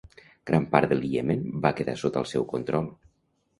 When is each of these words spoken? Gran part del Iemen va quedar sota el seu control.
Gran 0.49 0.63
part 0.71 0.93
del 0.93 1.05
Iemen 1.09 1.45
va 1.67 1.73
quedar 1.81 1.97
sota 2.05 2.25
el 2.25 2.29
seu 2.33 2.51
control. 2.57 2.91